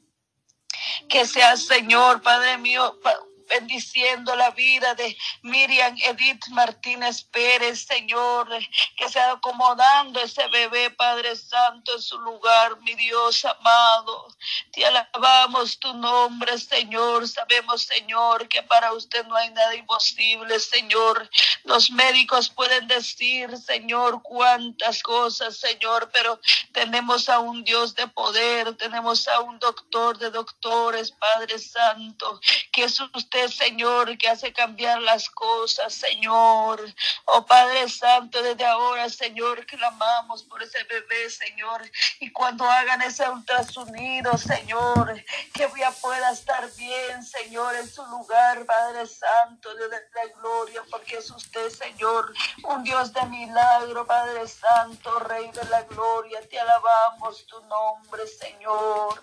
Que 1.08 1.26
sea, 1.26 1.56
Señor, 1.58 2.22
Padre 2.22 2.58
mío, 2.58 3.00
bendiciendo 3.48 4.36
la 4.36 4.52
vida 4.52 4.94
de 4.96 5.18
Miriam 5.42 5.96
Edith 6.06 6.48
Martínez 6.50 7.24
Pérez, 7.24 7.86
Señor, 7.86 8.50
que 8.96 9.10
sea 9.10 9.32
acomodando 9.32 10.20
ese 10.20 10.48
bebé, 10.50 10.90
Padre 10.92 11.36
Santo, 11.36 11.96
en 11.96 12.02
su 12.02 12.20
lugar, 12.20 12.80
mi 12.82 12.96
Dios 12.96 13.46
amado. 13.46 14.28
Te 14.72 14.86
alabamos 14.86 15.80
tu 15.80 15.94
nombre, 15.94 16.58
Señor. 16.58 17.28
Sabemos, 17.28 17.84
Señor, 17.84 18.48
que 18.48 18.64
para 18.64 18.94
usted 18.94 19.26
no 19.28 19.36
hay 19.36 19.50
nada 19.52 19.76
imposible, 19.76 20.60
Señor. 20.60 21.30
Los 21.64 21.92
médicos 21.92 22.50
pueden 22.50 22.88
decir, 22.88 23.56
Señor, 23.58 24.22
cuántas 24.24 25.02
cosas, 25.04 25.58
Señor, 25.58 26.10
pero 26.12 26.40
tenemos 26.74 27.30
a 27.30 27.40
un 27.40 27.64
Dios 27.64 27.96
de 27.96 28.08
poder, 28.08 28.76
tenemos 28.76 29.28
a 29.28 29.42
un 29.42 29.60
doctor 29.60 30.18
de 30.18 30.32
doctores, 30.32 31.12
Padre 31.12 31.60
Santo, 31.60 32.40
que 32.72 32.84
es 32.84 33.00
usted 33.00 33.37
Señor, 33.50 34.18
que 34.18 34.30
hace 34.30 34.52
cambiar 34.52 35.02
las 35.02 35.30
cosas, 35.30 35.94
Señor. 35.94 36.82
Oh 37.26 37.46
Padre 37.46 37.88
Santo, 37.88 38.42
desde 38.42 38.66
ahora, 38.66 39.10
Señor, 39.10 39.66
clamamos 39.66 40.44
por 40.44 40.64
ese 40.64 40.84
bebé, 40.86 41.30
Señor. 41.30 41.82
Y 42.20 42.32
cuando 42.32 42.66
hagan 42.66 43.02
ese 43.04 43.30
ultrasonido, 43.30 44.38
Señor, 44.38 45.24
que 45.54 45.70
ya 45.78 45.92
pueda 45.92 46.32
estar 46.32 46.68
bien, 46.76 47.24
Señor, 47.24 47.76
en 47.76 47.88
su 47.88 48.04
lugar, 48.08 48.66
Padre 48.66 49.06
Santo, 49.06 49.74
de 49.76 49.88
la 49.90 50.26
gloria, 50.40 50.82
porque 50.90 51.18
es 51.18 51.30
usted, 51.30 51.70
Señor, 51.70 52.34
un 52.64 52.84
Dios 52.84 53.14
de 53.14 53.24
milagro, 53.26 54.06
Padre 54.08 54.48
Santo, 54.48 55.20
Rey 55.20 55.52
de 55.52 55.64
la 55.66 55.84
gloria. 55.84 56.42
Te 56.50 56.60
alabamos 56.60 57.46
tu 57.46 57.60
nombre, 57.66 58.26
Señor. 58.28 59.22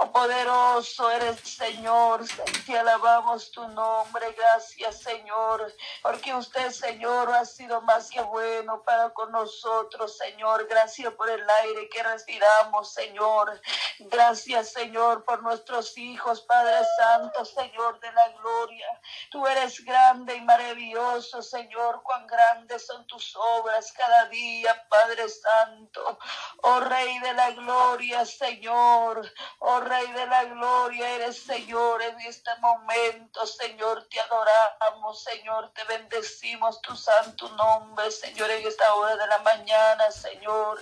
Oh 0.00 0.12
poderoso 0.12 1.10
eres, 1.10 1.40
Señor. 1.40 2.24
Te 2.64 2.78
alabamos 2.78 3.50
tu 3.50 3.66
nombre. 3.66 4.32
Gracias, 4.32 5.02
Señor. 5.02 5.74
Porque 6.02 6.32
usted, 6.32 6.70
Señor, 6.70 7.28
ha 7.34 7.44
sido 7.44 7.80
más 7.80 8.08
que 8.08 8.20
bueno 8.20 8.80
para 8.84 9.10
con 9.10 9.32
nosotros, 9.32 10.16
Señor. 10.16 10.68
Gracias 10.68 11.12
por 11.14 11.28
el 11.28 11.44
aire 11.62 11.88
que 11.88 12.00
respiramos, 12.04 12.92
Señor. 12.94 13.60
Gracias, 13.98 14.70
Señor, 14.70 15.24
por 15.24 15.42
nuestros 15.42 15.98
hijos, 15.98 16.42
Padre 16.42 16.78
Santo, 16.96 17.44
Señor 17.44 17.98
de 17.98 18.12
la 18.12 18.28
gloria. 18.40 19.00
Tú 19.32 19.44
eres 19.48 19.84
grande 19.84 20.36
y 20.36 20.40
maravilloso, 20.42 21.42
Señor. 21.42 22.02
Cuán 22.04 22.24
grandes 22.28 22.86
son 22.86 23.04
tus 23.08 23.34
obras 23.34 23.92
cada 23.92 24.26
día, 24.26 24.86
Padre 24.88 25.28
Santo. 25.28 26.18
Oh 26.62 26.78
Rey 26.80 27.18
de 27.18 27.32
la 27.32 27.50
gloria, 27.50 28.24
Señor. 28.24 29.28
Oh 29.58 29.87
Rey 29.88 30.06
de 30.12 30.26
la 30.26 30.44
gloria, 30.44 31.08
eres 31.14 31.42
Señor 31.42 32.02
en 32.02 32.20
este 32.20 32.50
momento, 32.60 33.46
Señor. 33.46 34.06
Te 34.10 34.20
adoramos, 34.20 35.22
Señor. 35.22 35.72
Te 35.72 35.82
bendecimos 35.84 36.82
tu 36.82 36.94
santo 36.94 37.48
nombre, 37.56 38.10
Señor, 38.10 38.50
en 38.50 38.66
esta 38.66 38.94
hora 38.94 39.16
de 39.16 39.26
la 39.26 39.38
mañana, 39.38 40.10
Señor. 40.10 40.78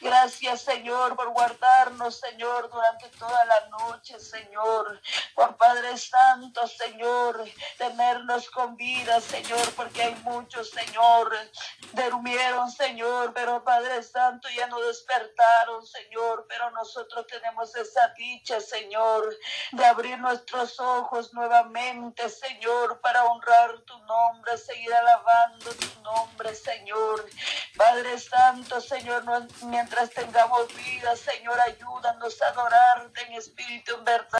Gracias, 0.00 0.62
Señor, 0.62 1.14
por 1.14 1.28
guardarnos, 1.28 2.18
Señor, 2.18 2.68
durante 2.70 3.08
toda 3.10 3.44
la 3.44 3.68
noche, 3.68 4.18
Señor. 4.18 5.00
Por 5.36 5.56
Padre 5.56 5.96
Santo, 5.96 6.66
Señor, 6.66 7.44
tenernos 7.78 8.50
con 8.50 8.76
vida, 8.76 9.20
Señor, 9.20 9.72
porque 9.76 10.02
hay 10.02 10.14
muchos, 10.24 10.70
Señor, 10.70 11.36
durmieron, 11.92 12.68
Señor, 12.68 13.32
pero 13.32 13.62
Padre 13.62 14.02
Santo 14.02 14.48
ya 14.48 14.66
no 14.66 14.80
despertaron, 14.80 15.86
Señor, 15.86 16.46
pero 16.48 16.70
nosotros 16.72 17.26
tenemos 17.28 17.74
esa 17.76 18.12
dicha, 18.40 18.60
Señor, 18.60 19.36
de 19.72 19.84
abrir 19.84 20.18
nuestros 20.18 20.80
ojos 20.80 21.32
nuevamente, 21.34 22.28
Señor, 22.28 23.00
para 23.00 23.24
honrar 23.24 23.78
tu 23.80 23.98
nombre, 23.98 24.56
seguir 24.56 24.92
alabando 24.94 25.70
tu 25.74 26.00
nombre, 26.02 26.54
Señor. 26.54 27.26
Padre 27.76 28.18
Santo, 28.18 28.80
Señor, 28.80 29.24
mientras 29.64 30.10
tengamos 30.10 30.74
vida, 30.74 31.14
Señor, 31.16 31.58
ayúdanos 31.60 32.40
a 32.42 32.48
adorarte 32.48 33.22
en 33.26 33.34
espíritu 33.34 33.94
en 33.94 34.04
verdad. 34.04 34.26